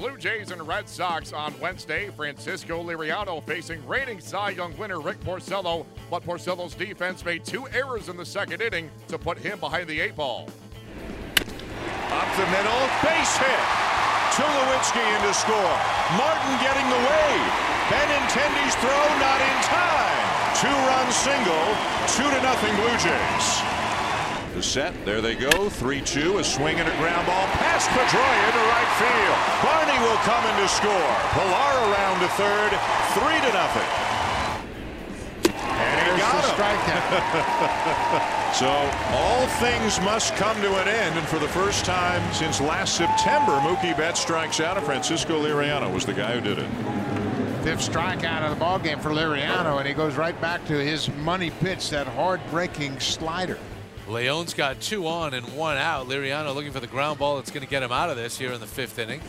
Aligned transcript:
Blue 0.00 0.16
Jays 0.16 0.50
and 0.50 0.66
Red 0.66 0.88
Sox 0.88 1.34
on 1.34 1.52
Wednesday. 1.60 2.08
Francisco 2.16 2.82
Liriano 2.82 3.44
facing 3.44 3.86
reigning 3.86 4.18
Cy 4.18 4.56
Young 4.56 4.74
winner 4.78 4.98
Rick 4.98 5.20
Porcello, 5.20 5.84
but 6.10 6.24
Porcello's 6.24 6.72
defense 6.72 7.22
made 7.22 7.44
two 7.44 7.68
errors 7.68 8.08
in 8.08 8.16
the 8.16 8.24
second 8.24 8.62
inning 8.62 8.90
to 9.08 9.18
put 9.18 9.36
him 9.36 9.60
behind 9.60 9.86
the 9.90 10.00
eight 10.00 10.16
ball. 10.16 10.48
Up 11.36 12.28
the 12.32 12.48
middle, 12.48 12.80
base 13.04 13.36
hit. 13.36 13.64
Tulowitzki 14.40 15.04
in 15.04 15.20
to 15.20 15.34
score. 15.36 15.76
Martin 16.16 16.54
getting 16.64 16.88
the 16.88 17.02
wave. 17.04 17.52
Benintendi's 17.92 18.74
throw 18.80 19.04
not 19.20 19.40
in 19.44 19.58
time. 19.68 20.24
Two-run 20.56 21.12
single, 21.12 21.76
two 22.16 22.24
to 22.24 22.40
nothing 22.40 22.74
Blue 22.80 22.96
Jays. 23.04 23.89
The 24.54 24.62
set, 24.62 24.92
there 25.04 25.20
they 25.20 25.36
go, 25.36 25.48
3-2, 25.48 26.40
a 26.40 26.44
swing 26.44 26.76
and 26.80 26.88
a 26.88 26.96
ground 26.98 27.24
ball 27.26 27.46
past 27.62 27.88
Pedroia 27.90 28.50
to 28.50 28.62
right 28.68 28.92
field. 28.98 29.38
Barney 29.62 29.98
will 30.02 30.18
come 30.26 30.42
in 30.50 30.56
to 30.60 30.68
score. 30.68 31.10
Pillar 31.38 31.72
around 31.86 32.18
to 32.20 32.28
third, 32.34 32.70
three 33.14 33.38
to 33.46 33.50
nothing. 33.54 33.88
And 35.70 36.00
he 36.00 36.06
There's 36.10 36.20
got 36.20 36.44
him. 36.44 36.50
strikeout. 36.50 38.36
So 38.50 38.66
all 38.66 39.46
things 39.62 40.00
must 40.00 40.34
come 40.34 40.60
to 40.60 40.74
an 40.82 40.88
end, 40.88 41.16
and 41.16 41.26
for 41.28 41.38
the 41.38 41.46
first 41.48 41.84
time 41.84 42.20
since 42.34 42.60
last 42.60 42.96
September, 42.96 43.52
Mookie 43.60 43.96
Betts 43.96 44.20
strikes 44.20 44.58
out, 44.58 44.76
and 44.76 44.84
Francisco 44.84 45.40
Liriano 45.40 45.94
was 45.94 46.04
the 46.04 46.12
guy 46.12 46.32
who 46.34 46.40
did 46.40 46.58
it. 46.58 46.68
Fifth 47.62 47.88
strikeout 47.88 48.42
of 48.42 48.50
the 48.50 48.56
ball 48.56 48.80
game 48.80 48.98
for 48.98 49.10
Liriano, 49.10 49.78
and 49.78 49.86
he 49.86 49.94
goes 49.94 50.16
right 50.16 50.38
back 50.40 50.66
to 50.66 50.72
his 50.72 51.08
money 51.18 51.50
pitch, 51.60 51.90
that 51.90 52.08
hard-breaking 52.08 52.98
slider. 52.98 53.56
Leon's 54.10 54.54
got 54.54 54.80
two 54.80 55.06
on 55.06 55.34
and 55.34 55.46
one 55.56 55.76
out. 55.76 56.08
Liriano 56.08 56.52
looking 56.54 56.72
for 56.72 56.80
the 56.80 56.86
ground 56.86 57.18
ball 57.18 57.36
that's 57.36 57.50
going 57.50 57.62
to 57.62 57.70
get 57.70 57.82
him 57.82 57.92
out 57.92 58.10
of 58.10 58.16
this 58.16 58.36
here 58.36 58.52
in 58.52 58.60
the 58.60 58.66
fifth 58.66 58.98
inning. 58.98 59.20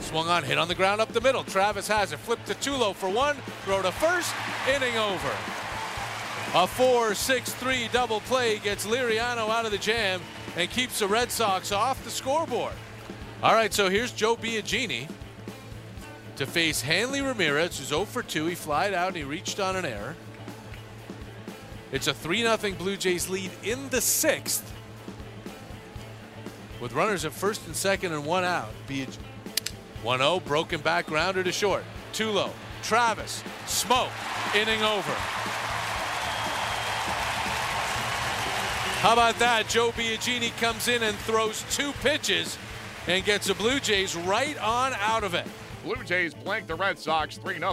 Swung 0.00 0.28
on, 0.28 0.42
hit 0.42 0.58
on 0.58 0.66
the 0.66 0.74
ground 0.74 1.00
up 1.00 1.12
the 1.12 1.20
middle. 1.20 1.44
Travis 1.44 1.86
has 1.86 2.12
it. 2.12 2.18
Flip 2.18 2.44
to 2.46 2.54
Tulo 2.54 2.94
for 2.94 3.08
one. 3.08 3.36
Throw 3.64 3.80
to 3.82 3.92
first. 3.92 4.34
Inning 4.68 4.96
over. 4.96 5.30
A 6.52 6.66
4-6-3 6.66 7.92
double 7.92 8.20
play 8.22 8.58
gets 8.58 8.84
Liriano 8.84 9.48
out 9.48 9.64
of 9.64 9.70
the 9.70 9.78
jam 9.78 10.20
and 10.56 10.68
keeps 10.68 10.98
the 10.98 11.06
Red 11.06 11.30
Sox 11.30 11.70
off 11.70 12.02
the 12.02 12.10
scoreboard. 12.10 12.72
All 13.42 13.54
right, 13.54 13.72
so 13.72 13.88
here's 13.88 14.10
Joe 14.10 14.34
Biagini 14.34 15.08
to 16.34 16.46
face 16.46 16.80
Hanley 16.80 17.20
Ramirez, 17.20 17.78
who's 17.78 17.88
0 17.88 18.06
for 18.06 18.24
2. 18.24 18.46
He 18.46 18.54
flied 18.56 18.92
out 18.92 19.08
and 19.08 19.16
he 19.16 19.22
reached 19.22 19.60
on 19.60 19.76
an 19.76 19.84
error. 19.84 20.16
It's 21.92 22.06
a 22.06 22.14
3 22.14 22.42
0 22.42 22.56
Blue 22.78 22.96
Jays 22.96 23.28
lead 23.28 23.50
in 23.64 23.88
the 23.88 24.00
sixth. 24.00 24.72
With 26.80 26.92
runners 26.92 27.24
at 27.24 27.32
first 27.32 27.66
and 27.66 27.74
second 27.74 28.12
and 28.12 28.24
one 28.24 28.44
out. 28.44 28.70
1 30.02 30.18
0, 30.18 30.40
broken 30.40 30.80
back 30.80 31.06
grounder 31.06 31.42
to 31.42 31.52
short. 31.52 31.84
Tulo, 32.12 32.50
Travis, 32.82 33.42
Smoak, 33.66 34.10
inning 34.54 34.82
over. 34.82 35.12
How 39.00 39.14
about 39.14 39.38
that? 39.38 39.66
Joe 39.68 39.90
Biagini 39.92 40.56
comes 40.60 40.86
in 40.86 41.02
and 41.02 41.16
throws 41.18 41.64
two 41.70 41.92
pitches 42.02 42.58
and 43.06 43.24
gets 43.24 43.46
the 43.46 43.54
Blue 43.54 43.80
Jays 43.80 44.14
right 44.14 44.58
on 44.58 44.92
out 44.94 45.24
of 45.24 45.34
it. 45.34 45.46
Blue 45.82 46.04
Jays 46.04 46.34
blank 46.34 46.66
the 46.66 46.74
Red 46.74 46.98
Sox 46.98 47.36
3 47.38 47.58
0. 47.58 47.72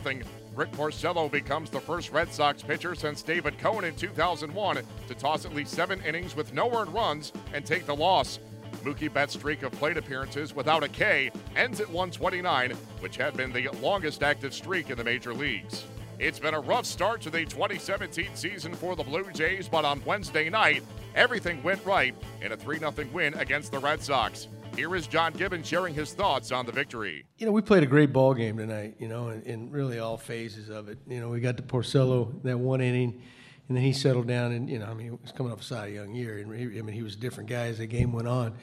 Rick 0.58 0.72
Porcello 0.72 1.30
becomes 1.30 1.70
the 1.70 1.80
first 1.80 2.12
Red 2.12 2.34
Sox 2.34 2.64
pitcher 2.64 2.96
since 2.96 3.22
David 3.22 3.60
Cone 3.60 3.84
in 3.84 3.96
2001 3.96 4.80
to 5.08 5.14
toss 5.14 5.46
at 5.46 5.54
least 5.54 5.72
seven 5.72 6.02
innings 6.04 6.36
with 6.36 6.52
no 6.52 6.76
earned 6.76 6.92
runs 6.92 7.32
and 7.54 7.64
take 7.64 7.86
the 7.86 7.96
loss. 7.96 8.40
Mookie 8.84 9.14
Betts' 9.14 9.34
streak 9.34 9.62
of 9.62 9.72
plate 9.74 9.98
appearances 9.98 10.56
without 10.56 10.84
a 10.84 10.90
K 10.90 11.30
ends 11.56 11.80
at 11.80 11.88
129, 11.88 12.72
which 13.02 13.18
had 13.18 13.38
been 13.38 13.54
the 13.54 13.70
longest 13.84 14.24
active 14.24 14.52
streak 14.52 14.90
in 14.90 14.98
the 14.98 15.04
major 15.04 15.32
leagues. 15.32 15.86
It's 16.18 16.40
been 16.40 16.56
a 16.56 16.60
rough 16.60 16.88
start 16.88 17.22
to 17.22 17.30
the 17.30 17.46
2017 17.46 18.30
season 18.34 18.74
for 18.74 18.96
the 18.96 19.04
Blue 19.04 19.30
Jays, 19.32 19.68
but 19.68 19.86
on 19.86 20.02
Wednesday 20.06 20.50
night, 20.50 20.82
everything 21.14 21.62
went 21.62 21.86
right 21.86 22.16
in 22.42 22.52
a 22.52 22.58
3 22.58 22.80
0 22.80 22.94
win 23.14 23.36
against 23.36 23.72
the 23.72 23.78
Red 23.78 24.02
Sox. 24.02 24.48
Here 24.78 24.96
is 24.96 25.08
John 25.08 25.34
Gibbons 25.34 25.68
sharing 25.68 25.96
his 25.96 26.14
thoughts 26.14 26.52
on 26.52 26.68
the 26.68 26.72
victory. 26.72 27.26
You 27.40 27.48
know, 27.48 27.52
we 27.52 27.64
played 27.64 27.82
a 27.82 27.88
great 27.88 28.14
ball 28.14 28.36
game 28.36 28.58
tonight. 28.58 28.94
You 29.00 29.08
know, 29.08 29.30
in, 29.30 29.42
in 29.42 29.72
really 29.72 29.98
all 29.98 30.18
phases 30.18 30.70
of 30.70 30.88
it. 30.88 31.00
You 31.08 31.20
know, 31.20 31.30
we 31.30 31.40
got 31.40 31.58
to 31.58 31.64
Porcello 31.64 32.44
that 32.44 32.60
one 32.60 32.80
inning, 32.80 33.20
and 33.68 33.76
then 33.76 33.84
he 33.84 33.92
settled 33.92 34.28
down. 34.28 34.52
And 34.52 34.70
you 34.70 34.78
know, 34.78 34.86
I 34.86 34.94
mean, 34.94 35.06
he 35.06 35.10
was 35.10 35.32
coming 35.32 35.52
off 35.52 35.62
a 35.62 35.64
Cy 35.64 35.88
Young 35.88 36.14
year, 36.14 36.38
and 36.38 36.54
he, 36.54 36.78
I 36.78 36.84
mean, 36.84 36.94
he 36.94 37.02
was 37.02 37.16
a 37.16 37.18
different 37.18 37.50
guy 37.50 37.66
as 37.70 37.80
the 37.80 37.88
game 37.88 38.14
went 38.14 38.28
on. 38.28 38.54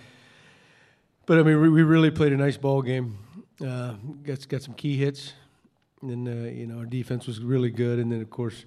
But 1.26 1.40
I 1.40 1.42
mean, 1.42 1.60
we, 1.60 1.68
we 1.68 1.82
really 1.82 2.12
played 2.12 2.32
a 2.32 2.36
nice 2.36 2.56
ball 2.56 2.80
game. 2.80 3.18
Uh, 3.60 3.94
got 4.22 4.48
got 4.48 4.62
some 4.62 4.74
key 4.74 4.96
hits, 4.96 5.32
and 6.00 6.10
then 6.10 6.28
uh, 6.28 6.48
you 6.48 6.68
know 6.68 6.78
our 6.78 6.86
defense 6.86 7.26
was 7.26 7.40
really 7.40 7.70
good. 7.70 7.98
And 7.98 8.12
then 8.12 8.20
of 8.20 8.30
course, 8.30 8.66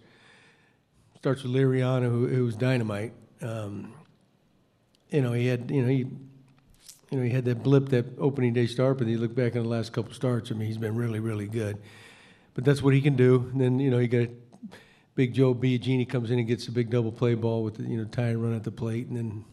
starts 1.16 1.44
with 1.44 1.54
Liriano, 1.54 2.10
who, 2.10 2.28
who 2.28 2.44
was 2.44 2.58
dynamite. 2.58 3.14
Um, 3.42 3.94
you 5.12 5.22
know, 5.22 5.32
he 5.32 5.48
had 5.48 5.72
you 5.72 5.82
know 5.82 5.88
he 5.88 6.08
you 7.10 7.18
know, 7.18 7.24
he 7.24 7.30
had 7.30 7.46
that 7.46 7.64
blip 7.64 7.90
that 7.90 8.06
opening 8.20 8.54
day 8.54 8.68
start, 8.68 8.98
but 8.98 9.08
you 9.08 9.18
look 9.18 9.34
back 9.34 9.56
on 9.56 9.64
the 9.64 9.70
last 9.70 9.94
couple 9.94 10.14
starts. 10.14 10.52
I 10.52 10.56
mean, 10.56 10.68
he's 10.68 10.78
been 10.78 10.96
really, 10.96 11.20
really 11.20 11.48
good. 11.48 11.78
But 12.54 12.66
that's 12.66 12.82
what 12.82 12.94
he 12.94 13.02
can 13.02 13.16
do. 13.16 13.50
And 13.52 13.62
then 13.62 13.80
you 13.80 13.90
know, 13.90 14.00
you 14.00 14.08
got 14.08 14.30
Big 15.16 15.34
Joe 15.34 15.56
Biagini 15.56 16.08
comes 16.08 16.32
in 16.32 16.38
and 16.38 16.48
gets 16.48 16.68
a 16.68 16.72
big 16.72 16.90
double 16.90 17.12
play 17.12 17.34
ball 17.34 17.64
with 17.64 17.78
the, 17.78 17.84
you 17.84 17.98
know 17.98 18.08
and 18.16 18.44
run 18.44 18.56
at 18.56 18.64
the 18.64 18.72
plate, 18.72 19.08
and 19.08 19.18
then 19.18 19.46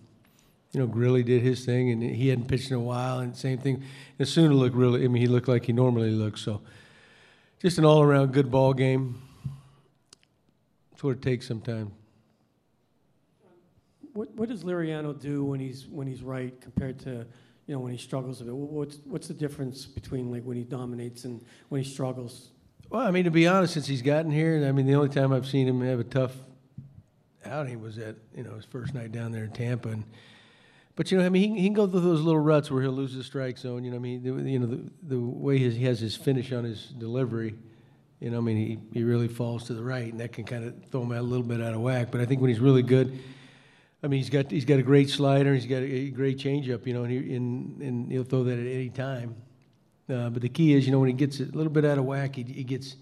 you 0.72 0.80
know 0.80 0.86
Grilli 0.86 1.24
did 1.24 1.42
his 1.42 1.64
thing, 1.64 1.90
and 1.90 2.02
he 2.02 2.28
hadn't 2.28 2.48
pitched 2.48 2.70
in 2.70 2.76
a 2.76 2.80
while, 2.80 3.20
and 3.20 3.34
same 3.36 3.58
thing. 3.58 3.76
And 3.76 4.28
Osuna 4.28 4.54
look 4.54 4.72
really. 4.74 5.04
I 5.04 5.08
mean, 5.08 5.22
he 5.22 5.26
looked 5.26 5.48
like 5.48 5.64
he 5.64 5.72
normally 5.72 6.10
looks. 6.10 6.42
So 6.42 6.60
just 7.60 7.78
an 7.78 7.86
all-around 7.86 8.32
good 8.32 8.50
ball 8.50 8.74
game. 8.74 9.22
That's 10.90 11.02
what 11.02 11.12
it 11.12 11.22
takes 11.22 11.48
sometimes. 11.48 11.92
What, 14.14 14.32
what 14.36 14.48
does 14.48 14.62
Liriano 14.64 15.18
do 15.18 15.44
when 15.44 15.60
he's 15.60 15.86
when 15.86 16.06
he's 16.06 16.22
right 16.22 16.58
compared 16.60 16.98
to 17.00 17.26
you 17.66 17.74
know 17.74 17.80
when 17.80 17.92
he 17.92 17.98
struggles 17.98 18.40
a 18.40 18.44
bit? 18.44 18.54
What's 18.54 18.98
what's 19.04 19.28
the 19.28 19.34
difference 19.34 19.86
between 19.86 20.30
like 20.30 20.44
when 20.44 20.56
he 20.56 20.64
dominates 20.64 21.24
and 21.24 21.44
when 21.68 21.82
he 21.82 21.88
struggles? 21.88 22.50
Well, 22.90 23.06
I 23.06 23.10
mean, 23.10 23.24
to 23.24 23.30
be 23.30 23.46
honest, 23.48 23.74
since 23.74 23.86
he's 23.86 24.02
gotten 24.02 24.30
here, 24.30 24.64
I 24.66 24.72
mean, 24.72 24.86
the 24.86 24.94
only 24.94 25.08
time 25.08 25.32
I've 25.32 25.46
seen 25.46 25.66
him 25.66 25.80
have 25.80 25.98
a 25.98 26.04
tough 26.04 26.32
outing 27.44 27.80
was 27.80 27.98
at 27.98 28.16
you 28.36 28.44
know 28.44 28.54
his 28.54 28.64
first 28.64 28.94
night 28.94 29.10
down 29.12 29.32
there 29.32 29.44
in 29.44 29.50
Tampa. 29.50 29.88
And 29.88 30.04
but 30.94 31.10
you 31.10 31.18
know, 31.18 31.26
I 31.26 31.28
mean, 31.28 31.42
he, 31.42 31.48
can- 31.48 31.56
he 31.56 31.64
can 31.64 31.74
go 31.74 31.88
through 31.88 32.00
those 32.00 32.20
little 32.20 32.40
ruts 32.40 32.70
where 32.70 32.82
he'll 32.82 32.92
lose 32.92 33.16
the 33.16 33.24
strike 33.24 33.58
zone. 33.58 33.82
You 33.82 33.90
know, 33.90 33.96
I 33.96 34.00
mean, 34.00 34.22
the, 34.22 34.48
you 34.50 34.58
know, 34.60 34.66
the, 34.66 34.84
the 35.02 35.18
way 35.18 35.58
his, 35.58 35.74
he 35.74 35.84
has 35.86 35.98
his 35.98 36.14
finish 36.14 36.52
on 36.52 36.62
his 36.62 36.86
delivery. 36.86 37.56
You 38.20 38.30
know, 38.30 38.38
I 38.38 38.40
mean, 38.42 38.56
he, 38.56 38.78
he 39.00 39.02
really 39.04 39.26
falls 39.26 39.64
to 39.64 39.74
the 39.74 39.82
right, 39.82 40.10
and 40.10 40.20
that 40.20 40.32
can 40.32 40.44
kind 40.44 40.64
of 40.64 40.74
throw 40.92 41.02
him 41.02 41.10
a 41.10 41.20
little 41.20 41.44
bit 41.44 41.60
out 41.60 41.74
of 41.74 41.80
whack. 41.80 42.12
But 42.12 42.20
I 42.20 42.26
think 42.26 42.40
when 42.40 42.48
he's 42.48 42.60
really 42.60 42.82
good, 42.82 43.18
I 44.04 44.06
mean, 44.06 44.20
he's 44.20 44.28
got 44.28 44.50
he's 44.50 44.66
got 44.66 44.78
a 44.78 44.82
great 44.82 45.08
slider, 45.08 45.54
he's 45.54 45.64
got 45.64 45.82
a, 45.82 46.10
great 46.10 46.36
changeup. 46.36 46.86
You 46.86 46.92
know, 46.92 47.04
and, 47.04 47.10
he, 47.10 47.34
and 47.34 47.80
and 47.80 48.12
he'll 48.12 48.22
throw 48.22 48.44
that 48.44 48.58
at 48.58 48.66
any 48.66 48.90
time. 48.90 49.34
Uh, 50.10 50.28
but 50.28 50.42
the 50.42 50.48
key 50.50 50.74
is, 50.74 50.84
you 50.84 50.92
know, 50.92 50.98
when 50.98 51.08
he 51.08 51.14
gets 51.14 51.40
a 51.40 51.44
little 51.44 51.72
bit 51.72 51.86
out 51.86 51.96
of 51.96 52.04
whack, 52.04 52.36
he, 52.36 52.42
he 52.42 52.64
gets. 52.64 52.96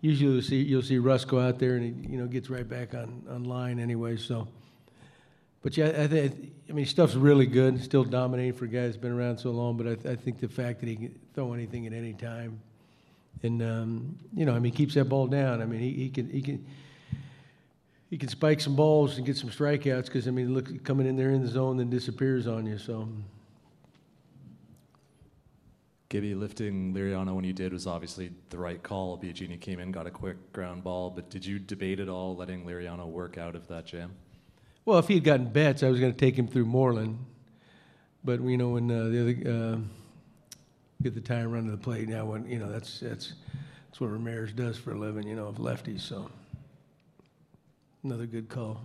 Usually, 0.00 0.32
you'll 0.32 0.42
see 0.42 0.62
you'll 0.62 0.82
see 0.82 0.98
Russ 0.98 1.24
go 1.24 1.38
out 1.38 1.60
there 1.60 1.76
and 1.76 1.84
he, 2.04 2.12
you 2.12 2.18
know, 2.18 2.26
gets 2.26 2.50
right 2.50 2.68
back 2.68 2.94
on, 2.94 3.22
on 3.30 3.44
line 3.44 3.78
anyway. 3.78 4.16
So, 4.16 4.48
but 5.62 5.76
yeah, 5.76 5.92
I 5.96 6.08
think 6.08 6.52
I 6.68 6.72
mean 6.72 6.84
stuff's 6.84 7.14
really 7.14 7.46
good. 7.46 7.80
Still 7.80 8.02
dominating 8.02 8.54
for 8.54 8.64
a 8.64 8.68
guy 8.68 8.86
that's 8.86 8.96
been 8.96 9.12
around 9.12 9.38
so 9.38 9.52
long. 9.52 9.76
But 9.76 9.86
I, 9.86 9.94
th- 9.94 10.06
I 10.06 10.16
think 10.16 10.40
the 10.40 10.48
fact 10.48 10.80
that 10.80 10.88
he 10.88 10.96
can 10.96 11.20
throw 11.32 11.52
anything 11.52 11.86
at 11.86 11.92
any 11.92 12.14
time, 12.14 12.60
and 13.44 13.62
um, 13.62 14.18
you 14.34 14.46
know, 14.46 14.56
I 14.56 14.58
mean, 14.58 14.72
he 14.72 14.76
keeps 14.76 14.94
that 14.94 15.04
ball 15.04 15.28
down. 15.28 15.62
I 15.62 15.64
mean, 15.64 15.78
he, 15.78 15.92
he 15.92 16.10
can 16.10 16.28
he 16.28 16.42
can 16.42 16.66
he 18.10 18.18
can 18.18 18.28
spike 18.28 18.60
some 18.60 18.74
balls 18.74 19.16
and 19.16 19.24
get 19.24 19.36
some 19.36 19.50
strikeouts 19.50 20.06
because 20.06 20.26
I 20.26 20.32
mean, 20.32 20.52
look, 20.52 20.84
coming 20.84 21.06
in 21.06 21.16
there 21.16 21.30
in 21.30 21.42
the 21.42 21.48
zone 21.48 21.76
then 21.76 21.88
disappears 21.88 22.46
on 22.48 22.66
you. 22.66 22.76
So. 22.76 23.08
Gibby 26.08 26.34
lifting 26.34 26.92
Liriano 26.92 27.36
when 27.36 27.44
you 27.44 27.52
did 27.52 27.72
was 27.72 27.86
obviously 27.86 28.32
the 28.50 28.58
right 28.58 28.82
call. 28.82 29.16
Biagini 29.16 29.60
came 29.60 29.78
in, 29.78 29.92
got 29.92 30.08
a 30.08 30.10
quick 30.10 30.52
ground 30.52 30.82
ball, 30.82 31.08
but 31.08 31.30
did 31.30 31.46
you 31.46 31.60
debate 31.60 32.00
at 32.00 32.08
all 32.08 32.34
letting 32.34 32.66
Liriano 32.66 33.06
work 33.06 33.38
out 33.38 33.54
of 33.54 33.68
that 33.68 33.86
jam? 33.86 34.12
Well, 34.84 34.98
if 34.98 35.06
he 35.06 35.14
had 35.14 35.22
gotten 35.22 35.46
Betts, 35.46 35.84
I 35.84 35.88
was 35.88 36.00
going 36.00 36.12
to 36.12 36.18
take 36.18 36.36
him 36.36 36.48
through 36.48 36.64
Moreland. 36.64 37.16
But 38.24 38.42
you 38.42 38.56
know, 38.56 38.70
when 38.70 38.90
uh, 38.90 39.04
the 39.04 39.20
other 39.20 39.76
uh, 39.76 39.78
get 41.00 41.14
the 41.14 41.20
tie 41.20 41.36
and 41.36 41.52
run 41.52 41.66
to 41.66 41.70
the 41.70 41.76
plate, 41.76 42.08
now 42.08 42.24
when 42.24 42.44
you 42.44 42.58
know 42.58 42.70
that's 42.70 42.98
that's 42.98 43.34
that's 43.86 44.00
what 44.00 44.10
Ramirez 44.10 44.52
does 44.52 44.76
for 44.76 44.90
a 44.90 44.98
living. 44.98 45.28
You 45.28 45.36
know, 45.36 45.46
of 45.46 45.56
lefties. 45.58 46.00
So 46.00 46.28
another 48.02 48.26
good 48.26 48.48
call. 48.48 48.82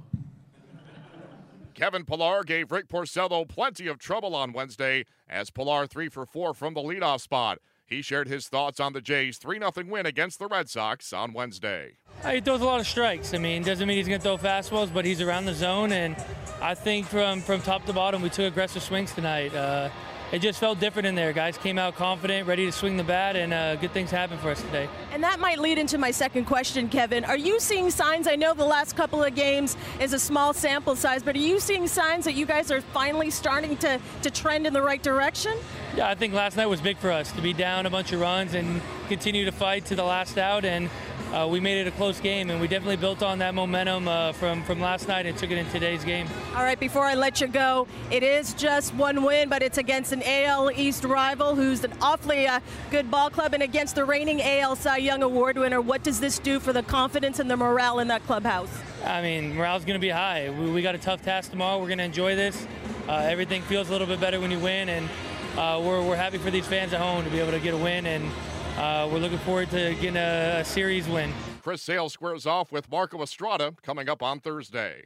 Kevin 1.73 2.05
Pillar 2.05 2.43
gave 2.43 2.71
Rick 2.71 2.87
Porcello 2.87 3.47
plenty 3.47 3.87
of 3.87 3.97
trouble 3.99 4.33
on 4.33 4.53
Wednesday 4.53 5.05
as 5.29 5.49
Pillar 5.49 5.85
3 5.85 6.07
for 6.07 6.25
4 6.25 6.53
from 6.53 6.73
the 6.73 6.79
leadoff 6.81 7.19
spot. 7.19 7.59
He 7.85 8.01
shared 8.01 8.27
his 8.27 8.47
thoughts 8.47 8.79
on 8.79 8.93
the 8.93 9.01
Jays' 9.01 9.37
3 9.37 9.59
0 9.59 9.71
win 9.87 10.05
against 10.05 10.39
the 10.39 10.47
Red 10.47 10.69
Sox 10.69 11.11
on 11.13 11.33
Wednesday. 11.33 11.97
Uh, 12.23 12.29
He 12.31 12.41
throws 12.41 12.61
a 12.61 12.65
lot 12.65 12.79
of 12.79 12.87
strikes. 12.87 13.33
I 13.33 13.37
mean, 13.37 13.61
doesn't 13.61 13.87
mean 13.87 13.97
he's 13.97 14.07
going 14.07 14.19
to 14.19 14.23
throw 14.23 14.37
fastballs, 14.37 14.91
but 14.91 15.05
he's 15.05 15.21
around 15.21 15.45
the 15.45 15.53
zone. 15.53 15.91
And 15.91 16.15
I 16.61 16.73
think 16.73 17.05
from, 17.05 17.41
from 17.41 17.61
top 17.61 17.85
to 17.85 17.93
bottom, 17.93 18.21
we 18.23 18.29
took 18.29 18.51
aggressive 18.51 18.81
swings 18.81 19.13
tonight. 19.13 19.53
Uh, 19.53 19.89
it 20.31 20.39
just 20.39 20.59
felt 20.59 20.79
different 20.79 21.07
in 21.07 21.15
there. 21.15 21.33
Guys 21.33 21.57
came 21.57 21.77
out 21.77 21.95
confident, 21.95 22.47
ready 22.47 22.65
to 22.65 22.71
swing 22.71 22.97
the 22.97 23.03
bat, 23.03 23.35
and 23.35 23.53
uh, 23.53 23.75
good 23.75 23.91
things 23.91 24.11
happened 24.11 24.39
for 24.39 24.49
us 24.49 24.61
today. 24.61 24.89
And 25.11 25.23
that 25.23 25.39
might 25.39 25.59
lead 25.59 25.77
into 25.77 25.97
my 25.97 26.11
second 26.11 26.45
question, 26.45 26.89
Kevin. 26.89 27.23
Are 27.25 27.37
you 27.37 27.59
seeing 27.59 27.89
signs? 27.89 28.27
I 28.27 28.35
know 28.35 28.53
the 28.53 28.65
last 28.65 28.95
couple 28.95 29.23
of 29.23 29.35
games 29.35 29.77
is 29.99 30.13
a 30.13 30.19
small 30.19 30.53
sample 30.53 30.95
size, 30.95 31.23
but 31.23 31.35
are 31.35 31.39
you 31.39 31.59
seeing 31.59 31.87
signs 31.87 32.25
that 32.25 32.33
you 32.33 32.45
guys 32.45 32.71
are 32.71 32.81
finally 32.81 33.29
starting 33.29 33.77
to, 33.77 33.99
to 34.23 34.31
trend 34.31 34.67
in 34.67 34.73
the 34.73 34.81
right 34.81 35.01
direction? 35.01 35.57
Yeah, 35.95 36.09
I 36.09 36.15
think 36.15 36.33
last 36.33 36.57
night 36.57 36.65
was 36.65 36.81
big 36.81 36.97
for 36.97 37.11
us 37.11 37.31
to 37.33 37.41
be 37.41 37.53
down 37.53 37.85
a 37.85 37.89
bunch 37.89 38.11
of 38.11 38.19
runs 38.19 38.53
and 38.53 38.81
continue 39.07 39.45
to 39.45 39.51
fight 39.51 39.85
to 39.85 39.95
the 39.95 40.03
last 40.03 40.37
out. 40.37 40.65
And 40.65 40.89
uh, 41.33 41.47
we 41.47 41.59
made 41.59 41.79
it 41.79 41.87
a 41.87 41.91
close 41.91 42.19
game, 42.19 42.49
and 42.49 42.61
we 42.61 42.67
definitely 42.67 42.95
built 42.95 43.23
on 43.23 43.39
that 43.39 43.53
momentum 43.53 44.07
uh, 44.07 44.31
from 44.33 44.63
from 44.63 44.79
last 44.79 45.07
night 45.07 45.25
and 45.25 45.37
took 45.37 45.51
it 45.51 45.57
in 45.57 45.67
today's 45.69 46.03
game. 46.03 46.27
All 46.55 46.63
right, 46.63 46.79
before 46.79 47.03
I 47.03 47.15
let 47.15 47.41
you 47.41 47.47
go, 47.47 47.87
it 48.11 48.23
is 48.23 48.53
just 48.53 48.93
one 48.93 49.23
win, 49.23 49.49
but 49.49 49.61
it's 49.61 49.77
against 49.77 50.11
an 50.11 50.23
AL 50.23 50.71
East 50.71 51.03
rival 51.03 51.55
who's 51.55 51.83
an 51.83 51.93
awfully 52.01 52.47
uh, 52.47 52.59
good 52.91 53.09
ball 53.09 53.29
club, 53.29 53.53
and 53.53 53.63
against 53.63 53.95
the 53.95 54.05
reigning 54.05 54.41
AL 54.41 54.75
Cy 54.75 54.97
Young 54.97 55.23
Award 55.23 55.57
winner. 55.57 55.81
What 55.81 56.03
does 56.03 56.19
this 56.19 56.39
do 56.39 56.59
for 56.59 56.73
the 56.73 56.83
confidence 56.83 57.39
and 57.39 57.49
the 57.49 57.57
morale 57.57 57.99
in 57.99 58.07
that 58.09 58.25
clubhouse? 58.25 58.69
I 59.03 59.21
mean, 59.21 59.55
morale's 59.55 59.85
going 59.85 59.99
to 59.99 60.05
be 60.05 60.09
high. 60.09 60.49
We, 60.49 60.71
we, 60.71 60.81
got 60.81 60.95
a 60.95 60.99
tough 60.99 61.21
task 61.21 61.51
tomorrow. 61.51 61.79
We're 61.79 61.87
going 61.87 61.99
to 61.99 62.05
enjoy 62.05 62.35
this. 62.35 62.65
Uh, 63.07 63.17
everything 63.17 63.61
feels 63.63 63.89
a 63.89 63.91
little 63.91 64.07
bit 64.07 64.19
better 64.19 64.39
when 64.39 64.49
you 64.49 64.59
win, 64.59 64.89
and 64.89 65.09
uh, 65.57 65.81
we're, 65.83 66.01
we're 66.01 66.15
happy 66.15 66.37
for 66.37 66.49
these 66.49 66.65
fans 66.65 66.93
at 66.93 67.01
home 67.01 67.23
to 67.23 67.29
be 67.29 67.39
able 67.39 67.51
to 67.51 67.59
get 67.59 67.73
a 67.73 67.77
win, 67.77 68.05
and 68.07 68.31
uh, 68.77 69.09
we're 69.11 69.19
looking 69.19 69.37
forward 69.39 69.69
to 69.71 69.93
getting 69.95 70.17
a, 70.17 70.59
a 70.59 70.65
series 70.65 71.07
win. 71.07 71.31
Chris 71.61 71.81
Sale 71.81 72.09
squares 72.09 72.45
off 72.45 72.71
with 72.71 72.89
Marco 72.89 73.21
Estrada 73.21 73.73
coming 73.81 74.09
up 74.09 74.21
on 74.21 74.39
Thursday. 74.39 75.05